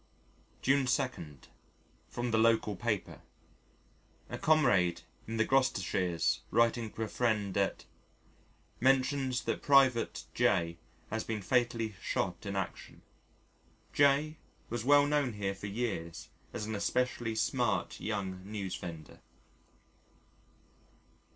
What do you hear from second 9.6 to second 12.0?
Pte. J has been fatally